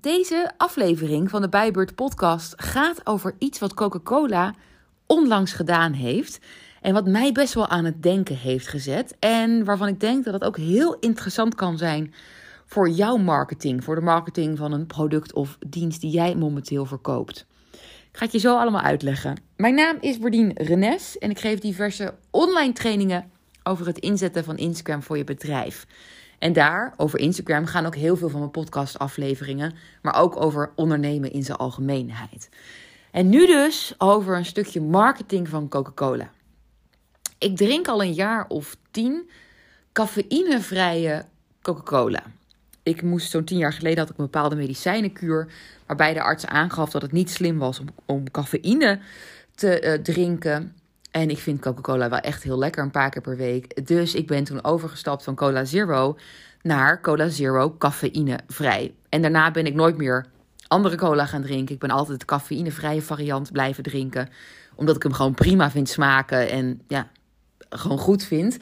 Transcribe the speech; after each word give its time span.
Deze 0.00 0.50
aflevering 0.56 1.30
van 1.30 1.40
de 1.40 1.48
Bijbeurt 1.48 1.94
podcast 1.94 2.52
gaat 2.56 3.06
over 3.06 3.34
iets 3.38 3.58
wat 3.58 3.74
Coca-Cola 3.74 4.54
onlangs 5.06 5.52
gedaan 5.52 5.92
heeft. 5.92 6.38
En 6.80 6.92
wat 6.92 7.06
mij 7.06 7.32
best 7.32 7.54
wel 7.54 7.68
aan 7.68 7.84
het 7.84 8.02
denken 8.02 8.36
heeft 8.36 8.68
gezet. 8.68 9.16
En 9.18 9.64
waarvan 9.64 9.88
ik 9.88 10.00
denk 10.00 10.24
dat 10.24 10.34
het 10.34 10.44
ook 10.44 10.56
heel 10.56 10.96
interessant 10.98 11.54
kan 11.54 11.78
zijn 11.78 12.14
voor 12.66 12.88
jouw 12.88 13.16
marketing. 13.16 13.84
Voor 13.84 13.94
de 13.94 14.00
marketing 14.00 14.58
van 14.58 14.72
een 14.72 14.86
product 14.86 15.32
of 15.32 15.58
dienst 15.66 16.00
die 16.00 16.10
jij 16.10 16.34
momenteel 16.34 16.84
verkoopt. 16.84 17.46
Ik 17.72 18.18
ga 18.18 18.24
het 18.24 18.32
je 18.32 18.38
zo 18.38 18.58
allemaal 18.58 18.82
uitleggen. 18.82 19.36
Mijn 19.56 19.74
naam 19.74 19.96
is 20.00 20.18
Berdien 20.18 20.52
Renes 20.54 21.18
en 21.18 21.30
ik 21.30 21.38
geef 21.38 21.58
diverse 21.58 22.14
online 22.30 22.72
trainingen 22.72 23.30
over 23.62 23.86
het 23.86 23.98
inzetten 23.98 24.44
van 24.44 24.56
Instagram 24.56 25.02
voor 25.02 25.16
je 25.16 25.24
bedrijf. 25.24 25.86
En 26.42 26.52
daar, 26.52 26.94
over 26.96 27.18
Instagram, 27.18 27.66
gaan 27.66 27.86
ook 27.86 27.94
heel 27.94 28.16
veel 28.16 28.28
van 28.28 28.38
mijn 28.38 28.50
podcastafleveringen, 28.50 29.74
maar 30.02 30.20
ook 30.20 30.40
over 30.40 30.72
ondernemen 30.74 31.32
in 31.32 31.42
zijn 31.42 31.58
algemeenheid. 31.58 32.48
En 33.10 33.28
nu 33.28 33.46
dus 33.46 33.94
over 33.98 34.36
een 34.36 34.44
stukje 34.44 34.80
marketing 34.80 35.48
van 35.48 35.68
Coca-Cola. 35.68 36.30
Ik 37.38 37.56
drink 37.56 37.88
al 37.88 38.02
een 38.02 38.12
jaar 38.12 38.44
of 38.48 38.76
tien 38.90 39.30
cafeïnevrije 39.92 41.24
Coca-Cola. 41.60 42.22
Ik 42.82 43.02
moest 43.02 43.30
zo'n 43.30 43.44
tien 43.44 43.58
jaar 43.58 43.72
geleden 43.72 43.98
had 43.98 44.10
ik 44.10 44.18
een 44.18 44.24
bepaalde 44.24 44.56
medicijnenkuur, 44.56 45.52
waarbij 45.86 46.14
de 46.14 46.22
arts 46.22 46.46
aangaf 46.46 46.90
dat 46.90 47.02
het 47.02 47.12
niet 47.12 47.30
slim 47.30 47.58
was 47.58 47.80
om, 47.80 47.86
om 48.06 48.30
cafeïne 48.30 49.00
te 49.54 49.82
uh, 49.82 50.04
drinken. 50.04 50.76
En 51.12 51.30
ik 51.30 51.38
vind 51.38 51.60
Coca-Cola 51.60 52.08
wel 52.08 52.18
echt 52.18 52.42
heel 52.42 52.58
lekker, 52.58 52.82
een 52.82 52.90
paar 52.90 53.10
keer 53.10 53.22
per 53.22 53.36
week. 53.36 53.86
Dus 53.86 54.14
ik 54.14 54.26
ben 54.26 54.44
toen 54.44 54.64
overgestapt 54.64 55.24
van 55.24 55.34
Cola 55.34 55.64
Zero 55.64 56.18
naar 56.62 57.00
Cola 57.00 57.28
Zero 57.28 57.76
cafeïnevrij. 57.78 58.94
En 59.08 59.22
daarna 59.22 59.50
ben 59.50 59.66
ik 59.66 59.74
nooit 59.74 59.96
meer 59.96 60.26
andere 60.68 60.96
cola 60.96 61.26
gaan 61.26 61.42
drinken. 61.42 61.74
Ik 61.74 61.80
ben 61.80 61.90
altijd 61.90 62.20
de 62.20 62.26
cafeïnevrije 62.26 63.02
variant 63.02 63.52
blijven 63.52 63.82
drinken. 63.82 64.28
Omdat 64.74 64.96
ik 64.96 65.02
hem 65.02 65.12
gewoon 65.12 65.34
prima 65.34 65.70
vind 65.70 65.88
smaken 65.88 66.50
en 66.50 66.82
ja, 66.88 67.10
gewoon 67.70 67.98
goed 67.98 68.24
vind. 68.24 68.58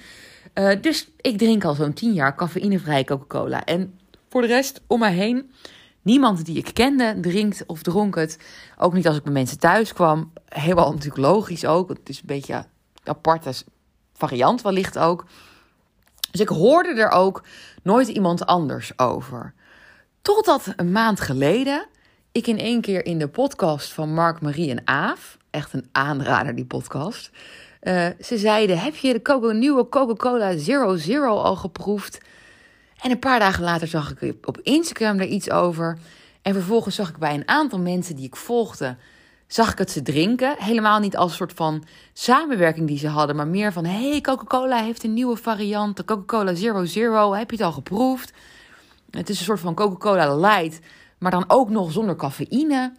Uh, 0.55 0.71
dus 0.81 1.11
ik 1.21 1.39
drink 1.39 1.65
al 1.65 1.75
zo'n 1.75 1.93
10 1.93 2.13
jaar 2.13 2.37
cafeïnevrije 2.37 3.05
Coca-Cola. 3.05 3.65
En 3.65 3.99
voor 4.29 4.41
de 4.41 4.47
rest 4.47 4.81
om 4.87 4.99
mij 4.99 5.13
heen, 5.13 5.51
niemand 6.03 6.45
die 6.45 6.57
ik 6.57 6.75
kende 6.75 7.19
drinkt 7.21 7.65
of 7.67 7.83
dronk 7.83 8.15
het. 8.15 8.39
Ook 8.79 8.93
niet 8.93 9.07
als 9.07 9.17
ik 9.17 9.23
bij 9.23 9.33
mensen 9.33 9.59
thuis 9.59 9.93
kwam. 9.93 10.33
Helemaal 10.49 10.93
natuurlijk 10.93 11.21
logisch 11.21 11.65
ook. 11.65 11.89
Het 11.89 12.09
is 12.09 12.17
een 12.19 12.27
beetje 12.27 12.55
een 12.55 12.65
aparte 13.05 13.53
variant 14.13 14.63
wellicht 14.63 14.99
ook. 14.99 15.25
Dus 16.31 16.41
ik 16.41 16.49
hoorde 16.49 16.95
er 16.95 17.11
ook 17.11 17.43
nooit 17.83 18.09
iemand 18.09 18.47
anders 18.47 18.99
over. 18.99 19.55
Totdat 20.23 20.73
een 20.77 20.93
maand 20.93 21.21
geleden 21.21 21.87
ik 22.33 22.47
in 22.47 22.59
één 22.59 22.81
keer 22.81 23.07
in 23.07 23.19
de 23.19 23.29
podcast 23.29 23.93
van 23.93 24.15
Mark, 24.15 24.41
Marie 24.41 24.71
en 24.71 24.83
Aaf, 24.85 25.37
echt 25.51 25.73
een 25.73 25.89
aanrader 25.93 26.55
die 26.55 26.65
podcast, 26.65 27.31
uh, 27.83 28.07
ze 28.21 28.39
zeiden: 28.39 28.79
Heb 28.79 28.95
je 28.95 29.21
de 29.23 29.55
nieuwe 29.55 29.89
Coca-Cola 29.89 30.57
Zero 30.57 30.97
Zero 30.97 31.37
al 31.37 31.57
geproefd? 31.57 32.19
En 33.03 33.11
een 33.11 33.19
paar 33.19 33.39
dagen 33.39 33.65
later 33.65 33.89
zag 33.89 34.21
ik 34.21 34.47
op 34.47 34.61
Instagram 34.63 35.19
er 35.19 35.27
iets 35.27 35.51
over. 35.51 35.99
En 36.43 36.55
vervolgens 36.55 36.95
zag 36.95 37.09
ik 37.09 37.17
bij 37.17 37.35
een 37.35 37.49
aantal 37.49 37.79
mensen 37.79 38.17
die 38.17 38.27
ik 38.27 38.37
volgde, 38.37 38.97
zag 39.47 39.73
ik 39.73 39.79
het 39.79 39.91
ze 39.91 40.03
drinken. 40.03 40.55
Helemaal 40.59 40.99
niet 40.99 41.17
als 41.17 41.37
soort 41.37 41.53
van 41.53 41.85
samenwerking 42.13 42.87
die 42.87 42.99
ze 42.99 43.09
hadden, 43.09 43.37
maar 43.37 43.47
meer 43.47 43.73
van: 43.73 43.85
hey, 43.85 44.21
Coca-Cola 44.21 44.83
heeft 44.83 45.05
een 45.05 45.15
nieuwe 45.15 45.37
variant, 45.37 45.97
de 45.97 46.05
Coca-Cola 46.05 46.55
Zero 46.55 46.85
Zero. 46.85 47.33
Heb 47.33 47.51
je 47.51 47.57
het 47.57 47.67
al 47.67 47.73
geproefd? 47.73 48.33
Het 49.11 49.29
is 49.29 49.39
een 49.39 49.45
soort 49.45 49.61
van 49.61 49.75
Coca-Cola 49.75 50.37
Light, 50.37 50.79
maar 51.19 51.31
dan 51.31 51.45
ook 51.47 51.71
nog 51.71 51.93
zonder 51.93 52.17
cafeïne. 52.17 52.93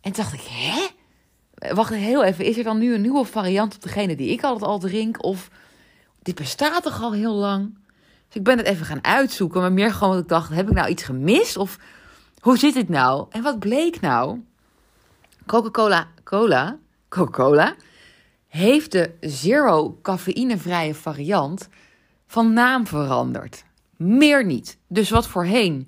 En 0.00 0.12
toen 0.12 0.24
dacht 0.24 0.32
ik: 0.32 0.46
hè? 0.50 0.86
Wacht 1.74 1.94
heel 1.94 2.24
even, 2.24 2.44
is 2.44 2.56
er 2.56 2.64
dan 2.64 2.78
nu 2.78 2.94
een 2.94 3.00
nieuwe 3.00 3.24
variant 3.24 3.74
op 3.74 3.82
degene 3.82 4.16
die 4.16 4.30
ik 4.30 4.42
altijd 4.42 4.70
al 4.70 4.78
drink? 4.78 5.24
Of 5.24 5.50
dit 6.22 6.34
bestaat 6.34 6.82
toch 6.82 7.02
al 7.02 7.12
heel 7.12 7.34
lang? 7.34 7.82
Dus 8.34 8.42
ik 8.42 8.48
ben 8.48 8.58
het 8.58 8.66
even 8.66 8.86
gaan 8.86 9.04
uitzoeken, 9.04 9.60
maar 9.60 9.72
meer 9.72 9.92
gewoon 9.92 10.14
dat 10.14 10.22
ik 10.22 10.28
dacht: 10.28 10.48
heb 10.50 10.68
ik 10.68 10.74
nou 10.74 10.88
iets 10.88 11.02
gemist? 11.02 11.56
Of 11.56 11.78
hoe 12.40 12.58
zit 12.58 12.74
het 12.74 12.88
nou? 12.88 13.26
En 13.30 13.42
wat 13.42 13.58
bleek 13.58 14.00
nou? 14.00 14.40
Coca-Cola, 15.46 16.08
cola, 16.24 16.78
Coca-Cola 17.08 17.74
heeft 18.48 18.92
de 18.92 19.10
zero 19.20 19.98
cafeïnevrije 20.02 20.94
variant 20.94 21.68
van 22.26 22.52
naam 22.52 22.86
veranderd. 22.86 23.64
Meer 23.96 24.44
niet. 24.44 24.78
Dus 24.88 25.10
wat 25.10 25.26
voorheen 25.26 25.86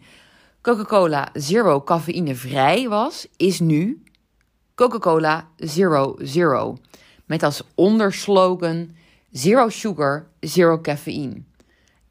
Coca-Cola 0.60 1.28
zero 1.32 1.82
cafeïnevrij 1.82 2.88
was, 2.88 3.26
is 3.36 3.60
nu 3.60 4.02
Coca-Cola 4.74 5.48
Zero 5.56 6.16
Zero. 6.18 6.76
Met 7.24 7.42
als 7.42 7.62
onderslogan 7.74 8.90
Zero 9.32 9.68
Sugar, 9.68 10.26
Zero 10.40 10.80
Caffeine. 10.80 11.42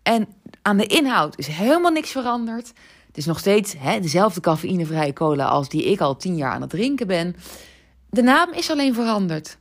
En 0.05 0.27
aan 0.61 0.77
de 0.77 0.85
inhoud 0.85 1.37
is 1.37 1.47
helemaal 1.47 1.91
niks 1.91 2.11
veranderd. 2.11 2.67
Het 3.07 3.17
is 3.17 3.25
nog 3.25 3.39
steeds 3.39 3.75
hè, 3.77 3.99
dezelfde 3.99 4.39
cafeïnevrije 4.39 5.13
cola 5.13 5.45
als 5.45 5.69
die 5.69 5.83
ik 5.83 5.99
al 5.99 6.17
tien 6.17 6.35
jaar 6.35 6.51
aan 6.51 6.61
het 6.61 6.69
drinken 6.69 7.07
ben. 7.07 7.35
De 8.09 8.21
naam 8.21 8.53
is 8.53 8.71
alleen 8.71 8.93
veranderd. 8.93 9.57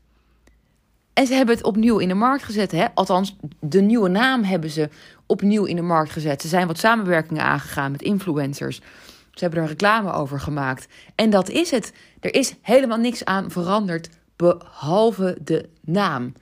En 1.13 1.27
ze 1.27 1.35
hebben 1.35 1.55
het 1.55 1.65
opnieuw 1.65 1.99
in 1.99 2.09
de 2.09 2.15
markt 2.15 2.45
gezet. 2.45 2.71
Hè? 2.71 2.87
Althans, 2.95 3.37
de 3.61 3.81
nieuwe 3.81 4.09
naam 4.09 4.43
hebben 4.43 4.71
ze 4.71 4.89
opnieuw 5.27 5.65
in 5.65 5.77
de 5.77 5.83
markt 5.83 6.11
gezet. 6.11 6.43
Ze 6.43 6.49
zijn 6.49 6.67
wat 6.67 6.79
samenwerkingen 6.79 7.45
aangegaan 7.45 7.91
met 7.91 8.03
influencers. 8.03 8.77
Ze 9.31 9.45
hebben 9.45 9.63
er 9.63 9.69
reclame 9.69 10.13
over 10.13 10.41
gemaakt. 10.41 10.89
En 11.15 11.31
dat 11.31 11.49
is 11.49 11.71
het. 11.71 11.93
Er 12.21 12.35
is 12.35 12.55
helemaal 12.63 12.99
niks 12.99 13.25
aan 13.25 13.51
veranderd, 13.51 14.09
behalve 14.37 15.39
de 15.45 15.69
naam. 15.81 16.33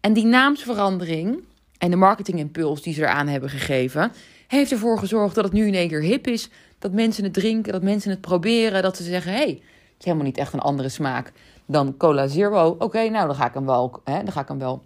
En 0.00 0.12
die 0.12 0.26
naamsverandering 0.26 1.48
en 1.80 1.90
de 1.90 1.96
marketingimpuls 1.96 2.82
die 2.82 2.94
ze 2.94 3.02
eraan 3.02 3.28
hebben 3.28 3.50
gegeven, 3.50 4.12
heeft 4.46 4.72
ervoor 4.72 4.98
gezorgd 4.98 5.34
dat 5.34 5.44
het 5.44 5.52
nu 5.52 5.66
in 5.66 5.74
één 5.74 5.88
keer 5.88 6.02
hip 6.02 6.26
is. 6.26 6.50
Dat 6.78 6.92
mensen 6.92 7.24
het 7.24 7.32
drinken, 7.32 7.72
dat 7.72 7.82
mensen 7.82 8.10
het 8.10 8.20
proberen. 8.20 8.82
Dat 8.82 8.96
ze 8.96 9.02
zeggen: 9.02 9.32
hé, 9.32 9.38
hey, 9.38 9.48
het 9.48 9.98
is 9.98 10.04
helemaal 10.04 10.26
niet 10.26 10.38
echt 10.38 10.52
een 10.52 10.60
andere 10.60 10.88
smaak 10.88 11.32
dan 11.66 11.96
Cola 11.96 12.26
Zero. 12.26 12.76
Oké, 12.78 13.08
nou 13.08 13.26
dan 13.26 13.36
ga 13.36 13.46
ik 13.46 13.54
hem 13.54 13.66
wel, 13.66 14.00
hè, 14.04 14.22
dan 14.22 14.32
ga 14.32 14.40
ik 14.40 14.48
hem 14.48 14.58
wel 14.58 14.82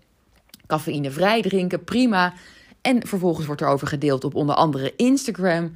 cafeïnevrij 0.66 1.42
drinken. 1.42 1.84
Prima. 1.84 2.32
En 2.80 3.06
vervolgens 3.06 3.46
wordt 3.46 3.60
er 3.60 3.68
over 3.68 3.86
gedeeld 3.86 4.24
op 4.24 4.34
onder 4.34 4.54
andere 4.54 4.92
Instagram. 4.96 5.72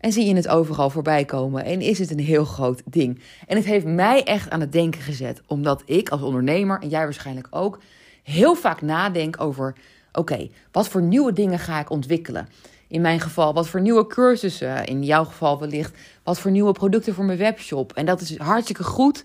En 0.00 0.12
zie 0.12 0.26
je 0.26 0.34
het 0.34 0.48
overal 0.48 0.90
voorbij 0.90 1.24
komen. 1.24 1.64
En 1.64 1.80
is 1.80 1.98
het 1.98 2.10
een 2.10 2.20
heel 2.20 2.44
groot 2.44 2.82
ding. 2.84 3.20
En 3.46 3.56
het 3.56 3.66
heeft 3.66 3.86
mij 3.86 4.24
echt 4.24 4.50
aan 4.50 4.60
het 4.60 4.72
denken 4.72 5.00
gezet. 5.00 5.40
Omdat 5.46 5.82
ik 5.86 6.08
als 6.08 6.22
ondernemer, 6.22 6.80
en 6.80 6.88
jij 6.88 7.04
waarschijnlijk 7.04 7.46
ook, 7.50 7.78
heel 8.22 8.54
vaak 8.54 8.82
nadenk 8.82 9.40
over: 9.40 9.74
oké, 10.12 10.48
wat 10.72 10.88
voor 10.88 11.02
nieuwe 11.02 11.32
dingen 11.32 11.58
ga 11.58 11.80
ik 11.80 11.90
ontwikkelen? 11.90 12.48
In 12.88 13.00
mijn 13.00 13.20
geval, 13.20 13.54
wat 13.54 13.68
voor 13.68 13.80
nieuwe 13.80 14.06
cursussen? 14.06 14.84
In 14.84 15.04
jouw 15.04 15.24
geval 15.24 15.58
wellicht, 15.58 15.94
wat 16.22 16.38
voor 16.38 16.50
nieuwe 16.50 16.72
producten 16.72 17.14
voor 17.14 17.24
mijn 17.24 17.38
webshop? 17.38 17.92
En 17.92 18.06
dat 18.06 18.20
is 18.20 18.36
hartstikke 18.36 18.84
goed. 18.84 19.24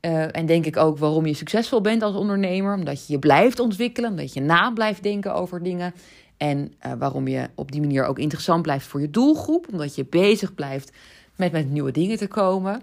Uh, 0.00 0.36
en 0.36 0.46
denk 0.46 0.66
ik 0.66 0.76
ook 0.76 0.98
waarom 0.98 1.26
je 1.26 1.34
succesvol 1.34 1.80
bent 1.80 2.02
als 2.02 2.14
ondernemer. 2.14 2.74
Omdat 2.74 3.06
je 3.06 3.12
je 3.12 3.18
blijft 3.18 3.60
ontwikkelen, 3.60 4.10
omdat 4.10 4.32
je 4.32 4.40
na 4.40 4.70
blijft 4.70 5.02
denken 5.02 5.34
over 5.34 5.62
dingen. 5.62 5.94
En 6.36 6.72
uh, 6.86 6.92
waarom 6.98 7.28
je 7.28 7.48
op 7.54 7.72
die 7.72 7.80
manier 7.80 8.04
ook 8.04 8.18
interessant 8.18 8.62
blijft 8.62 8.86
voor 8.86 9.00
je 9.00 9.10
doelgroep. 9.10 9.66
Omdat 9.72 9.94
je 9.94 10.04
bezig 10.04 10.54
blijft 10.54 10.92
met 11.36 11.52
met 11.52 11.70
nieuwe 11.70 11.90
dingen 11.90 12.16
te 12.16 12.26
komen. 12.26 12.82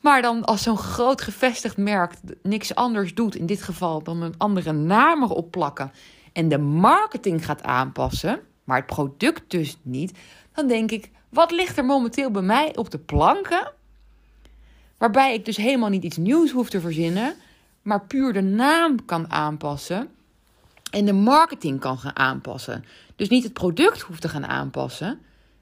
Maar 0.00 0.22
dan 0.22 0.44
als 0.44 0.62
zo'n 0.62 0.78
groot 0.78 1.20
gevestigd 1.20 1.76
merk 1.76 2.12
niks 2.42 2.74
anders 2.74 3.14
doet, 3.14 3.36
in 3.36 3.46
dit 3.46 3.62
geval 3.62 4.02
dan 4.02 4.22
een 4.22 4.34
andere 4.36 4.72
naam 4.72 5.22
erop 5.22 5.50
plakken. 5.50 5.92
En 6.36 6.48
de 6.48 6.58
marketing 6.58 7.44
gaat 7.44 7.62
aanpassen, 7.62 8.40
maar 8.64 8.76
het 8.76 8.86
product 8.86 9.50
dus 9.50 9.78
niet. 9.82 10.18
Dan 10.52 10.66
denk 10.66 10.90
ik, 10.90 11.10
wat 11.28 11.50
ligt 11.50 11.76
er 11.76 11.84
momenteel 11.84 12.30
bij 12.30 12.42
mij 12.42 12.76
op 12.76 12.90
de 12.90 12.98
planken? 12.98 13.72
Waarbij 14.98 15.34
ik 15.34 15.44
dus 15.44 15.56
helemaal 15.56 15.88
niet 15.88 16.02
iets 16.02 16.16
nieuws 16.16 16.50
hoef 16.50 16.70
te 16.70 16.80
verzinnen, 16.80 17.34
maar 17.82 18.06
puur 18.06 18.32
de 18.32 18.40
naam 18.40 19.04
kan 19.04 19.30
aanpassen 19.30 20.08
en 20.90 21.04
de 21.04 21.12
marketing 21.12 21.80
kan 21.80 21.98
gaan 21.98 22.16
aanpassen. 22.16 22.84
Dus 23.16 23.28
niet 23.28 23.44
het 23.44 23.52
product 23.52 24.00
hoeft 24.00 24.20
te 24.20 24.28
gaan 24.28 24.46
aanpassen, 24.46 25.18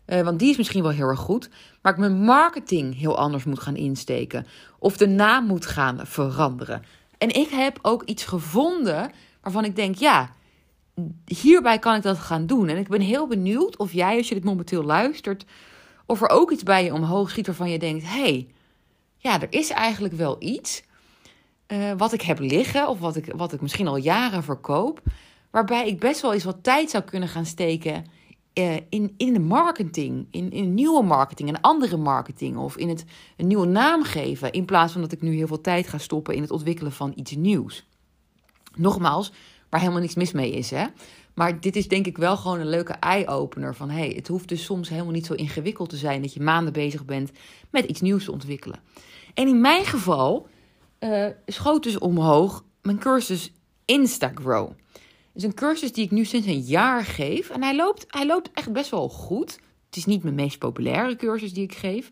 uh, 0.06 0.20
want 0.20 0.38
die 0.38 0.50
is 0.50 0.56
misschien 0.56 0.82
wel 0.82 0.92
heel 0.92 1.08
erg 1.08 1.20
goed, 1.20 1.50
maar 1.82 1.92
ik 1.92 1.98
mijn 1.98 2.20
marketing 2.20 2.98
heel 2.98 3.18
anders 3.18 3.44
moet 3.44 3.60
gaan 3.60 3.76
insteken 3.76 4.46
of 4.78 4.96
de 4.96 5.08
naam 5.08 5.46
moet 5.46 5.66
gaan 5.66 6.06
veranderen. 6.06 6.82
En 7.18 7.28
ik 7.28 7.48
heb 7.48 7.78
ook 7.82 8.02
iets 8.02 8.24
gevonden 8.24 9.10
waarvan 9.40 9.64
ik 9.64 9.76
denk, 9.76 9.94
ja, 9.94 10.30
hierbij 11.24 11.78
kan 11.78 11.94
ik 11.94 12.02
dat 12.02 12.18
gaan 12.18 12.46
doen. 12.46 12.68
En 12.68 12.76
ik 12.76 12.88
ben 12.88 13.00
heel 13.00 13.26
benieuwd 13.26 13.76
of 13.76 13.92
jij, 13.92 14.16
als 14.16 14.28
je 14.28 14.34
dit 14.34 14.44
momenteel 14.44 14.82
luistert, 14.82 15.44
of 16.06 16.22
er 16.22 16.28
ook 16.28 16.50
iets 16.50 16.62
bij 16.62 16.84
je 16.84 16.92
omhoog 16.92 17.30
schiet 17.30 17.46
waarvan 17.46 17.70
je 17.70 17.78
denkt, 17.78 18.04
hey, 18.08 18.48
ja, 19.16 19.40
er 19.40 19.52
is 19.52 19.70
eigenlijk 19.70 20.14
wel 20.14 20.36
iets 20.38 20.82
uh, 21.68 21.92
wat 21.96 22.12
ik 22.12 22.22
heb 22.22 22.38
liggen 22.38 22.88
of 22.88 22.98
wat 22.98 23.16
ik, 23.16 23.32
wat 23.36 23.52
ik 23.52 23.60
misschien 23.60 23.88
al 23.88 23.96
jaren 23.96 24.42
verkoop, 24.42 25.02
waarbij 25.50 25.86
ik 25.86 26.00
best 26.00 26.20
wel 26.20 26.32
eens 26.32 26.44
wat 26.44 26.62
tijd 26.62 26.90
zou 26.90 27.04
kunnen 27.04 27.28
gaan 27.28 27.46
steken 27.46 28.04
uh, 28.54 28.74
in, 28.88 29.14
in 29.16 29.32
de 29.32 29.40
marketing, 29.40 30.26
in, 30.30 30.50
in 30.50 30.74
nieuwe 30.74 31.02
marketing, 31.02 31.48
en 31.48 31.60
andere 31.60 31.96
marketing 31.96 32.56
of 32.56 32.76
in 32.76 32.88
het 32.88 33.04
een 33.36 33.46
nieuwe 33.46 33.66
naam 33.66 34.02
geven, 34.02 34.52
in 34.52 34.64
plaats 34.64 34.92
van 34.92 35.00
dat 35.00 35.12
ik 35.12 35.22
nu 35.22 35.34
heel 35.34 35.46
veel 35.46 35.60
tijd 35.60 35.88
ga 35.88 35.98
stoppen 35.98 36.34
in 36.34 36.42
het 36.42 36.50
ontwikkelen 36.50 36.92
van 36.92 37.12
iets 37.14 37.36
nieuws. 37.36 37.86
Nogmaals, 38.76 39.32
waar 39.74 39.82
helemaal 39.82 40.02
niks 40.02 40.14
mis 40.14 40.32
mee 40.32 40.52
is, 40.52 40.70
hè? 40.70 40.86
Maar 41.34 41.60
dit 41.60 41.76
is 41.76 41.88
denk 41.88 42.06
ik 42.06 42.16
wel 42.16 42.36
gewoon 42.36 42.60
een 42.60 42.68
leuke 42.68 42.92
eye-opener 42.92 43.74
van 43.74 43.90
hey, 43.90 44.12
het 44.16 44.28
hoeft 44.28 44.48
dus 44.48 44.64
soms 44.64 44.88
helemaal 44.88 45.12
niet 45.12 45.26
zo 45.26 45.34
ingewikkeld 45.34 45.88
te 45.88 45.96
zijn 45.96 46.22
dat 46.22 46.34
je 46.34 46.40
maanden 46.40 46.72
bezig 46.72 47.04
bent 47.04 47.30
met 47.70 47.84
iets 47.84 48.00
nieuws 48.00 48.24
te 48.24 48.32
ontwikkelen. 48.32 48.80
En 49.34 49.48
in 49.48 49.60
mijn 49.60 49.84
geval 49.84 50.48
uh, 51.00 51.26
schoot 51.46 51.82
dus 51.82 51.98
omhoog 51.98 52.64
mijn 52.82 52.98
cursus 52.98 53.52
Instagrow. 53.84 54.68
Het 54.92 55.42
is 55.42 55.42
een 55.42 55.54
cursus 55.54 55.92
die 55.92 56.04
ik 56.04 56.10
nu 56.10 56.24
sinds 56.24 56.46
een 56.46 56.60
jaar 56.60 57.04
geef. 57.04 57.50
En 57.50 57.62
hij 57.62 57.76
loopt, 57.76 58.04
hij 58.08 58.26
loopt 58.26 58.50
echt 58.52 58.72
best 58.72 58.90
wel 58.90 59.08
goed. 59.08 59.58
Het 59.86 59.96
is 59.96 60.04
niet 60.04 60.22
mijn 60.22 60.34
meest 60.34 60.58
populaire 60.58 61.16
cursus 61.16 61.52
die 61.52 61.64
ik 61.64 61.74
geef. 61.74 62.08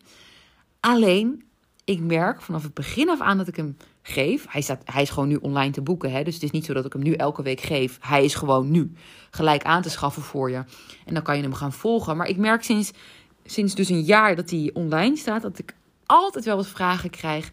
Alleen, 0.79 1.43
ik 1.83 1.99
merk 1.99 2.41
vanaf 2.41 2.63
het 2.63 2.73
begin 2.73 3.09
af 3.09 3.21
aan 3.21 3.37
dat 3.37 3.47
ik 3.47 3.55
hem 3.55 3.77
geef. 4.03 4.45
Hij, 4.49 4.61
staat, 4.61 4.81
hij 4.85 5.01
is 5.01 5.09
gewoon 5.09 5.29
nu 5.29 5.35
online 5.35 5.71
te 5.71 5.81
boeken. 5.81 6.11
Hè? 6.11 6.23
Dus 6.23 6.33
het 6.33 6.43
is 6.43 6.51
niet 6.51 6.65
zo 6.65 6.73
dat 6.73 6.85
ik 6.85 6.93
hem 6.93 7.03
nu 7.03 7.13
elke 7.13 7.41
week 7.41 7.61
geef. 7.61 7.97
Hij 8.01 8.23
is 8.23 8.35
gewoon 8.35 8.71
nu 8.71 8.91
gelijk 9.31 9.63
aan 9.63 9.81
te 9.81 9.89
schaffen 9.89 10.21
voor 10.21 10.49
je. 10.49 10.63
En 11.05 11.13
dan 11.13 11.23
kan 11.23 11.35
je 11.37 11.43
hem 11.43 11.53
gaan 11.53 11.73
volgen. 11.73 12.17
Maar 12.17 12.27
ik 12.27 12.37
merk 12.37 12.63
sinds, 12.63 12.91
sinds 13.45 13.75
dus 13.75 13.89
een 13.89 14.01
jaar 14.01 14.35
dat 14.35 14.49
hij 14.49 14.69
online 14.73 15.17
staat, 15.17 15.41
dat 15.41 15.59
ik 15.59 15.75
altijd 16.05 16.45
wel 16.45 16.55
wat 16.55 16.67
vragen 16.67 17.09
krijg. 17.09 17.51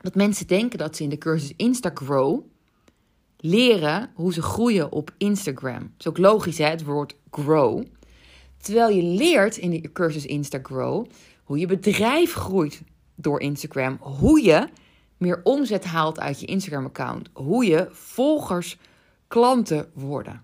Dat 0.00 0.14
mensen 0.14 0.46
denken 0.46 0.78
dat 0.78 0.96
ze 0.96 1.02
in 1.02 1.08
de 1.08 1.18
cursus 1.18 1.52
Instagrow 1.56 2.44
leren 3.36 4.10
hoe 4.14 4.32
ze 4.32 4.42
groeien 4.42 4.92
op 4.92 5.10
Instagram. 5.18 5.78
Dat 5.78 5.90
is 5.98 6.06
ook 6.06 6.18
logisch, 6.18 6.58
hè, 6.58 6.66
het 6.66 6.84
woord 6.84 7.14
grow. 7.30 7.84
Terwijl 8.56 8.96
je 8.96 9.02
leert 9.02 9.56
in 9.56 9.70
de 9.70 9.92
cursus 9.92 10.26
Instagrow 10.26 11.06
hoe 11.44 11.58
je 11.58 11.66
bedrijf 11.66 12.32
groeit 12.32 12.82
door 13.14 13.40
Instagram. 13.40 13.96
Hoe 14.00 14.42
je 14.42 14.68
meer 15.18 15.40
omzet 15.44 15.84
haalt 15.84 16.20
uit 16.20 16.40
je 16.40 16.46
Instagram-account. 16.46 17.28
Hoe 17.32 17.64
je 17.64 17.88
volgers, 17.90 18.78
klanten 19.28 19.90
worden. 19.94 20.42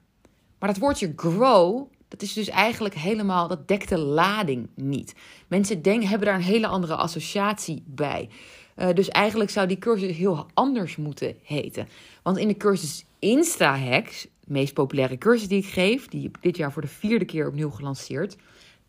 Maar 0.59 0.69
dat 0.69 0.79
woordje 0.79 1.12
grow, 1.17 1.87
dat 2.09 2.23
is 2.23 2.32
dus 2.32 2.49
eigenlijk 2.49 2.94
helemaal, 2.94 3.49
dat 3.49 3.69
dekt 3.69 3.88
de 3.88 3.99
lading 3.99 4.69
niet. 4.75 5.15
Mensen 5.49 5.82
denken, 5.82 6.09
hebben 6.09 6.26
daar 6.26 6.37
een 6.37 6.43
hele 6.43 6.67
andere 6.67 6.94
associatie 6.94 7.82
bij. 7.87 8.29
Uh, 8.76 8.88
dus 8.94 9.09
eigenlijk 9.09 9.50
zou 9.50 9.67
die 9.67 9.79
cursus 9.79 10.17
heel 10.17 10.47
anders 10.55 10.97
moeten 10.97 11.37
heten. 11.43 11.88
Want 12.23 12.38
in 12.38 12.49
de 12.49 12.56
cursus 12.56 13.05
Insta-hacks, 13.19 14.23
de 14.23 14.53
meest 14.53 14.75
populaire 14.75 15.19
cursus 15.19 15.49
die 15.49 15.59
ik 15.59 15.69
geef, 15.69 16.09
die 16.09 16.25
ik 16.25 16.37
dit 16.41 16.56
jaar 16.56 16.73
voor 16.73 16.82
de 16.82 16.88
vierde 16.88 17.25
keer 17.25 17.49
opnieuw 17.49 17.70
gelanceerd, 17.70 18.37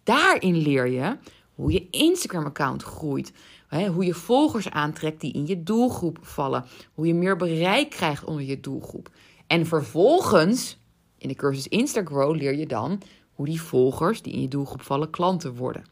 daarin 0.04 0.58
leer 0.58 0.88
je 0.88 1.18
hoe 1.56 1.72
je 1.72 1.88
Instagram-account 1.90 2.84
groeit. 2.84 3.32
Hoe 3.70 4.06
je 4.06 4.14
volgers 4.14 4.70
aantrekt 4.70 5.22
die 5.22 5.34
in 5.34 5.48
je 5.48 5.64
doelgroep 5.64 6.18
vallen. 6.22 6.66
Hoe 6.94 7.08
je 7.08 7.14
meer 7.14 7.36
bereik 7.36 7.90
krijgt 7.90 8.24
onder 8.24 8.44
je 8.44 8.60
doelgroep. 8.60 9.10
En 9.48 9.66
vervolgens, 9.66 10.78
in 11.18 11.28
de 11.28 11.36
cursus 11.36 11.68
Instagram 11.68 12.36
leer 12.36 12.56
je 12.56 12.66
dan 12.66 13.02
hoe 13.34 13.46
die 13.46 13.62
volgers 13.62 14.22
die 14.22 14.34
in 14.34 14.42
je 14.42 14.48
doelgroep 14.48 14.82
vallen 14.82 15.10
klanten 15.10 15.56
worden. 15.56 15.86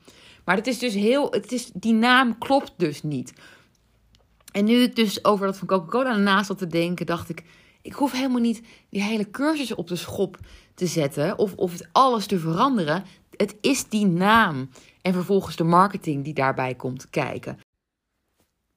Maar 0.45 0.55
het 0.55 0.67
is 0.67 0.79
dus 0.79 0.93
heel, 0.93 1.31
het 1.31 1.51
is, 1.51 1.71
die 1.73 1.93
naam 1.93 2.37
klopt 2.37 2.73
dus 2.77 3.03
niet. 3.03 3.33
En 4.51 4.65
nu 4.65 4.81
ik 4.81 4.95
dus 4.95 5.25
over 5.25 5.45
dat 5.45 5.57
van 5.57 5.67
Coca-Cola 5.67 6.17
naast 6.17 6.47
zat 6.47 6.57
te 6.57 6.67
denken, 6.67 7.05
dacht 7.05 7.29
ik, 7.29 7.43
ik 7.81 7.93
hoef 7.93 8.11
helemaal 8.11 8.41
niet 8.41 8.61
die 8.89 9.01
hele 9.01 9.31
cursus 9.31 9.75
op 9.75 9.87
de 9.87 9.95
schop 9.95 10.37
te 10.73 10.87
zetten 10.87 11.37
of, 11.37 11.53
of 11.55 11.71
het 11.71 11.87
alles 11.91 12.25
te 12.25 12.39
veranderen. 12.39 13.03
Het 13.35 13.55
is 13.61 13.89
die 13.89 14.05
naam 14.05 14.69
en 15.03 15.13
vervolgens 15.13 15.55
de 15.55 15.63
marketing 15.63 16.23
die 16.23 16.33
daarbij 16.33 16.75
komt 16.75 17.09
kijken. 17.09 17.59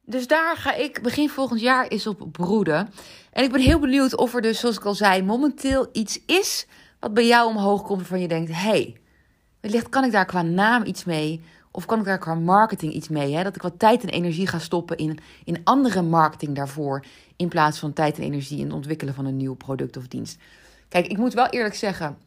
Dus 0.00 0.26
daar 0.26 0.56
ga 0.56 0.74
ik 0.74 1.02
begin 1.02 1.28
volgend 1.28 1.60
jaar 1.60 1.86
eens 1.86 2.06
op 2.06 2.28
broeden. 2.32 2.88
En 3.32 3.44
ik 3.44 3.52
ben 3.52 3.60
heel 3.60 3.78
benieuwd 3.78 4.16
of 4.16 4.34
er 4.34 4.40
dus, 4.42 4.60
zoals 4.60 4.76
ik 4.76 4.84
al 4.84 4.94
zei, 4.94 5.22
momenteel 5.22 5.88
iets 5.92 6.20
is 6.26 6.66
wat 7.00 7.14
bij 7.14 7.26
jou 7.26 7.48
omhoog 7.48 7.82
komt 7.82 7.98
waarvan 7.98 8.20
je 8.20 8.28
denkt: 8.28 8.52
hey, 8.52 8.96
wellicht 9.60 9.88
kan 9.88 10.04
ik 10.04 10.12
daar 10.12 10.24
qua 10.24 10.42
naam 10.42 10.84
iets 10.84 11.04
mee. 11.04 11.42
Of 11.70 11.86
kan 11.86 11.98
ik 11.98 12.04
daar 12.04 12.18
qua 12.18 12.34
marketing 12.34 12.92
iets 12.92 13.08
mee? 13.08 13.34
Hè? 13.34 13.42
Dat 13.42 13.56
ik 13.56 13.62
wat 13.62 13.78
tijd 13.78 14.02
en 14.02 14.08
energie 14.08 14.46
ga 14.46 14.58
stoppen 14.58 14.96
in, 14.96 15.18
in 15.44 15.60
andere 15.64 16.02
marketing 16.02 16.56
daarvoor. 16.56 17.04
In 17.36 17.48
plaats 17.48 17.78
van 17.78 17.92
tijd 17.92 18.16
en 18.16 18.22
energie 18.22 18.58
in 18.58 18.64
het 18.64 18.74
ontwikkelen 18.74 19.14
van 19.14 19.26
een 19.26 19.36
nieuw 19.36 19.54
product 19.54 19.96
of 19.96 20.08
dienst. 20.08 20.38
Kijk, 20.88 21.06
ik 21.06 21.18
moet 21.18 21.34
wel 21.34 21.46
eerlijk 21.46 21.74
zeggen. 21.74 22.18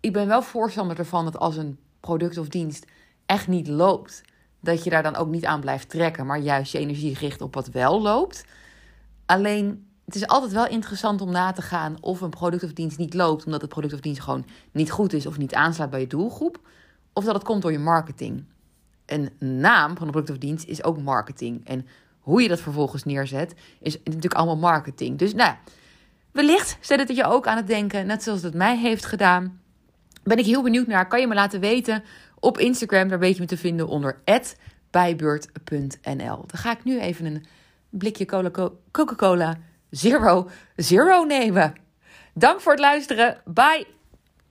Ik 0.00 0.12
ben 0.12 0.26
wel 0.26 0.42
voorstander 0.42 0.98
ervan 0.98 1.24
dat 1.24 1.38
als 1.38 1.56
een 1.56 1.78
product 2.00 2.38
of 2.38 2.48
dienst 2.48 2.86
echt 3.32 3.48
niet 3.48 3.68
loopt. 3.68 4.22
Dat 4.60 4.84
je 4.84 4.90
daar 4.90 5.02
dan 5.02 5.16
ook 5.16 5.28
niet 5.28 5.44
aan 5.44 5.60
blijft 5.60 5.88
trekken. 5.88 6.26
Maar 6.26 6.38
juist 6.38 6.72
je 6.72 6.78
energie 6.78 7.18
richt 7.18 7.40
op 7.40 7.54
wat 7.54 7.68
wel 7.68 8.02
loopt. 8.02 8.44
Alleen 9.26 9.86
het 10.04 10.14
is 10.14 10.26
altijd 10.26 10.52
wel 10.52 10.66
interessant 10.66 11.20
om 11.20 11.30
na 11.30 11.52
te 11.52 11.62
gaan 11.62 11.96
of 12.00 12.20
een 12.20 12.30
product 12.30 12.62
of 12.62 12.72
dienst 12.72 12.98
niet 12.98 13.14
loopt. 13.14 13.44
Omdat 13.44 13.60
het 13.60 13.70
product 13.70 13.92
of 13.92 14.00
dienst 14.00 14.20
gewoon 14.20 14.44
niet 14.72 14.90
goed 14.90 15.12
is 15.12 15.26
of 15.26 15.38
niet 15.38 15.54
aansluit 15.54 15.90
bij 15.90 16.00
je 16.00 16.06
doelgroep. 16.06 16.60
Of 17.12 17.24
dat 17.24 17.34
het 17.34 17.44
komt 17.44 17.62
door 17.62 17.72
je 17.72 17.78
marketing 17.78 18.44
een 19.06 19.30
naam 19.38 19.96
van 19.96 20.06
een 20.06 20.12
product 20.12 20.30
of 20.30 20.38
dienst 20.38 20.66
is 20.66 20.84
ook 20.84 20.98
marketing. 20.98 21.66
En 21.66 21.86
hoe 22.20 22.42
je 22.42 22.48
dat 22.48 22.60
vervolgens 22.60 23.04
neerzet, 23.04 23.54
is 23.80 23.98
natuurlijk 24.04 24.34
allemaal 24.34 24.56
marketing. 24.56 25.18
Dus 25.18 25.34
nou, 25.34 25.54
wellicht 26.32 26.76
zet 26.80 26.98
het 26.98 27.16
je 27.16 27.24
ook 27.24 27.46
aan 27.46 27.56
het 27.56 27.66
denken, 27.66 28.06
net 28.06 28.22
zoals 28.22 28.42
het 28.42 28.54
mij 28.54 28.78
heeft 28.78 29.06
gedaan. 29.06 29.60
Ben 30.22 30.38
ik 30.38 30.44
heel 30.44 30.62
benieuwd 30.62 30.86
naar. 30.86 31.08
Kan 31.08 31.20
je 31.20 31.26
me 31.26 31.34
laten 31.34 31.60
weten 31.60 32.02
op 32.42 32.58
Instagram. 32.58 33.08
Daar 33.08 33.18
weet 33.18 33.34
je 33.34 33.40
me 33.40 33.46
te 33.46 33.56
vinden 33.56 33.88
onder 33.88 34.20
bijbeurt.nl. 34.90 36.36
Dan 36.46 36.58
ga 36.58 36.72
ik 36.72 36.84
nu 36.84 37.00
even 37.00 37.24
een 37.24 37.44
blikje 37.90 38.24
Coca-Cola 38.90 39.58
Zero 39.90 40.48
Zero 40.76 41.24
nemen. 41.24 41.74
Dank 42.34 42.60
voor 42.60 42.72
het 42.72 42.80
luisteren. 42.80 43.40
Bye. 43.44 44.01